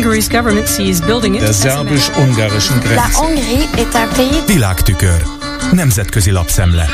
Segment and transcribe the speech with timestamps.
[0.00, 3.18] Der szerbus-ungarischen Grenze.
[4.46, 5.22] Világtükör.
[5.72, 6.86] Nemzetközi lapszemle.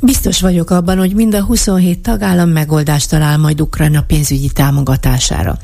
[0.00, 5.58] Biztos vagyok abban, hogy mind a 27 tagállam megoldást talál majd Ukrajna pénzügyi támogatására.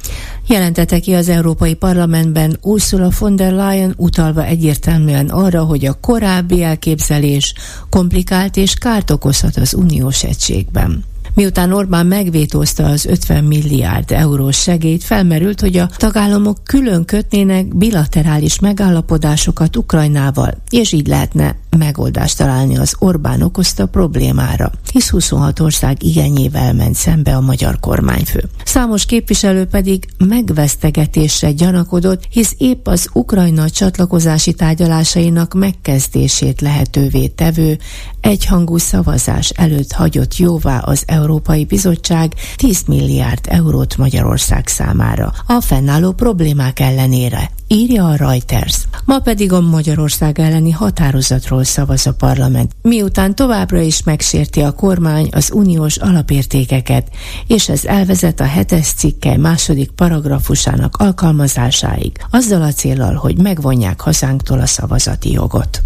[0.47, 6.63] Jelentette ki az Európai Parlamentben Ursula von der Leyen utalva egyértelműen arra, hogy a korábbi
[6.63, 7.55] elképzelés
[7.91, 11.05] komplikált és kárt okozhat az uniós egységben.
[11.37, 18.61] Miután Orbán megvétózta az 50 milliárd eurós segélyt, felmerült, hogy a tagállamok külön kötnének bilaterális
[18.61, 26.75] megállapodásokat Ukrajnával, és így lehetne megoldást találni az Orbán okozta problémára, hisz 26 ország igényével
[26.75, 28.45] ment szembe a magyar kormányfő.
[28.65, 37.79] Számos képviselő pedig megvesztegetésre gyanakodott, hisz épp az Ukrajna csatlakozási tárgyalásainak megkezdését lehetővé tevő
[38.21, 46.13] egyhangú szavazás előtt hagyott jóvá az Európai Bizottság 10 milliárd eurót Magyarország számára a fennálló
[46.13, 48.77] problémák ellenére, írja a Reuters.
[49.05, 55.29] Ma pedig a Magyarország elleni határozatról szavaz a parlament, miután továbbra is megsérti a kormány
[55.33, 57.09] az uniós alapértékeket,
[57.47, 64.61] és ez elvezet a hetes cikke második paragrafusának alkalmazásáig, azzal a célral, hogy megvonják hazánktól
[64.61, 65.83] a szavazati jogot.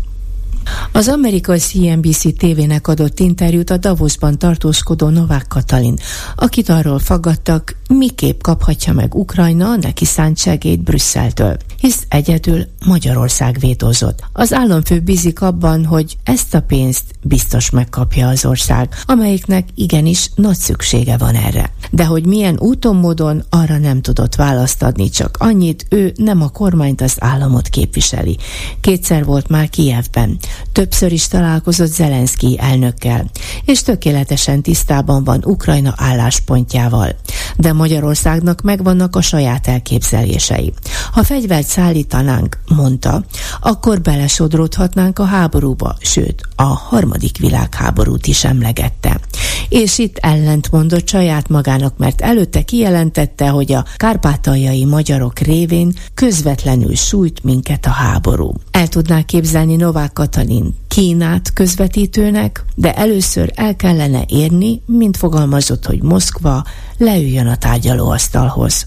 [0.92, 5.96] Az amerikai CNBC tévének adott interjút a Davosban tartózkodó Novák Katalin,
[6.36, 14.24] akit arról faggattak, miképp kaphatja meg Ukrajna neki szánt segélyt Brüsszeltől, hisz egyedül Magyarország vétózott.
[14.32, 20.56] Az államfő bízik abban, hogy ezt a pénzt biztos megkapja az ország, amelyiknek igenis nagy
[20.56, 21.70] szüksége van erre.
[21.90, 26.48] De hogy milyen úton, módon, arra nem tudott választ adni, csak annyit, ő nem a
[26.48, 28.36] kormányt, az államot képviseli.
[28.80, 30.38] Kétszer volt már Kijevben.
[30.72, 33.30] Többször is találkozott Zelenszky elnökkel,
[33.64, 37.16] és tökéletesen tisztában van Ukrajna álláspontjával.
[37.56, 40.72] De Magyarországnak megvannak a saját elképzelései.
[41.12, 43.24] Ha fegyvert szállítanánk, mondta,
[43.60, 49.20] akkor belesodródhatnánk a háborúba, sőt, a harmadik világháborút is emlegette.
[49.68, 51.48] És itt ellent mondott saját
[51.80, 58.52] magának, mert előtte kijelentette, hogy a kárpátaljai magyarok révén közvetlenül sújt minket a háború.
[58.70, 66.02] El tudná képzelni Novák Katalin Kínát közvetítőnek, de először el kellene érni, mint fogalmazott, hogy
[66.02, 66.64] Moszkva
[66.98, 68.84] leüljön a tárgyalóasztalhoz.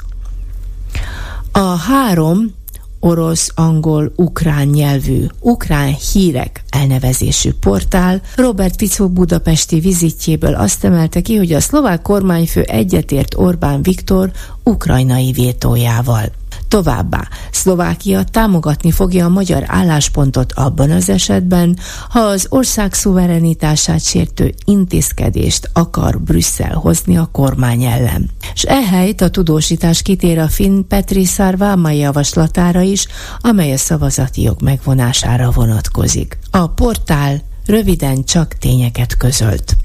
[1.51, 2.53] A három
[3.03, 11.35] orosz, angol, ukrán nyelvű, ukrán hírek elnevezésű portál Robert Fico budapesti vizitjéből azt emelte ki,
[11.35, 14.31] hogy a szlovák kormányfő egyetért Orbán Viktor
[14.63, 16.31] ukrajnai vétójával.
[16.73, 21.77] Továbbá Szlovákia támogatni fogja a magyar álláspontot abban az esetben,
[22.09, 28.29] ha az ország szuverenitását sértő intézkedést akar Brüsszel hozni a kormány ellen.
[28.53, 33.07] És ehelyt a tudósítás kitér a finn Petri Szárváma javaslatára is,
[33.39, 36.37] amely a szavazati jog megvonására vonatkozik.
[36.51, 39.75] A portál röviden csak tényeket közölt.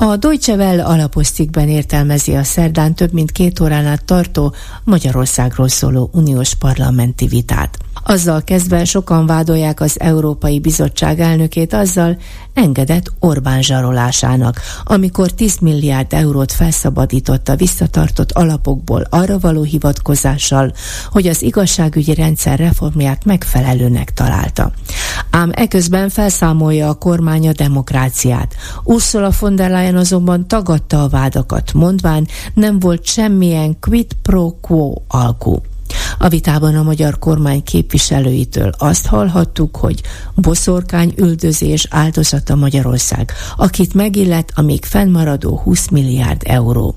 [0.00, 4.54] A Deutsche Welle alaposztikben értelmezi a szerdán több mint két órán át tartó
[4.84, 7.78] Magyarországról szóló uniós parlamenti vitát.
[8.04, 12.16] Azzal kezdve sokan vádolják az Európai Bizottság elnökét azzal,
[12.54, 20.72] engedett Orbán zsarolásának, amikor 10 milliárd eurót felszabadított a visszatartott alapokból arra való hivatkozással,
[21.10, 24.72] hogy az igazságügyi rendszer reformját megfelelőnek találta.
[25.30, 28.54] Ám eközben felszámolja a kormány a demokráciát.
[28.84, 34.94] Ursula von der Leyen azonban tagadta a vádakat, mondván nem volt semmilyen quid pro quo
[35.08, 35.60] alkú.
[36.18, 40.00] A vitában a magyar kormány képviselőitől azt hallhattuk, hogy
[40.34, 46.96] boszorkány üldözés áldozata Magyarország, akit megillet a még fennmaradó 20 milliárd euró.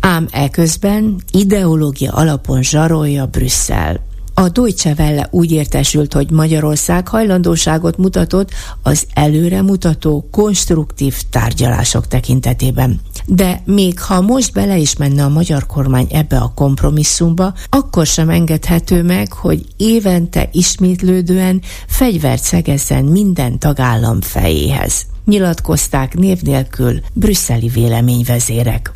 [0.00, 4.05] Ám eközben ideológia alapon zsarolja Brüsszel.
[4.38, 8.50] A Deutsche Welle úgy értesült, hogy Magyarország hajlandóságot mutatott
[8.82, 13.00] az előremutató konstruktív tárgyalások tekintetében.
[13.26, 18.28] De még ha most bele is menne a magyar kormány ebbe a kompromisszumba, akkor sem
[18.28, 25.06] engedhető meg, hogy évente ismétlődően fegyvert szegezzen minden tagállam fejéhez.
[25.24, 28.95] Nyilatkozták név nélkül brüsszeli véleményvezérek.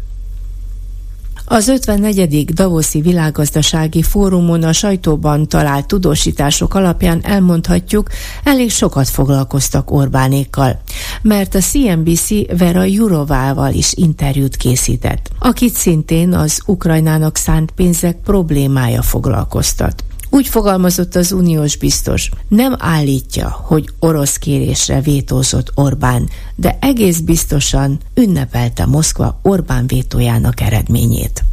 [1.53, 2.45] Az 54.
[2.45, 8.09] Davoszi Világgazdasági Fórumon a sajtóban talált tudósítások alapján elmondhatjuk,
[8.45, 10.81] elég sokat foglalkoztak Orbánékkal,
[11.23, 19.03] mert a CNBC Vera Jurovával is interjút készített, akit szintén az Ukrajnának szánt pénzek problémája
[19.03, 20.05] foglalkoztat.
[20.31, 27.99] Úgy fogalmazott az uniós biztos, nem állítja, hogy orosz kérésre vétózott Orbán, de egész biztosan
[28.15, 31.45] ünnepelte Moszkva Orbán vétójának eredményét.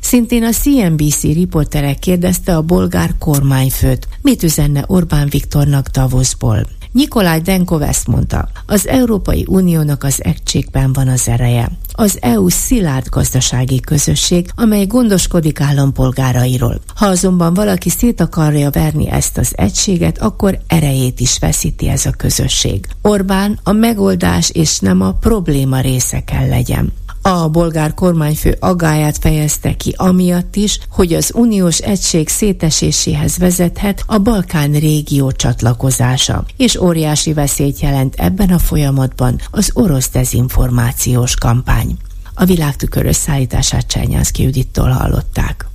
[0.00, 6.66] Szintén a CNBC riporterek kérdezte a bolgár kormányfőt, mit üzenne Orbán Viktornak Davosból.
[6.92, 11.70] Nikolaj Denkov ezt mondta, az Európai Uniónak az egységben van az ereje.
[11.92, 16.80] Az EU szilárd gazdasági közösség, amely gondoskodik állampolgárairól.
[16.94, 22.10] Ha azonban valaki szét akarja verni ezt az egységet, akkor erejét is veszíti ez a
[22.10, 22.86] közösség.
[23.02, 26.92] Orbán a megoldás és nem a probléma része kell legyen.
[27.22, 34.18] A bolgár kormányfő agáját fejezte ki amiatt is, hogy az uniós egység széteséséhez vezethet a
[34.18, 41.96] Balkán régió csatlakozása, és óriási veszélyt jelent ebben a folyamatban az orosz dezinformációs kampány.
[42.34, 45.66] A világtükör összeállítását Csernyánszki Judittól hallották.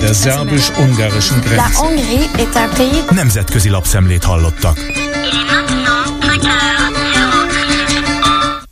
[0.00, 1.64] Der szerbus-ungarischen Grenze.
[3.10, 4.78] Nemzetközi lapszemlét hallottak.